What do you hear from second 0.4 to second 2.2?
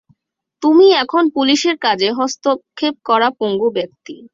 তুমি এখন পুলিশের কাজে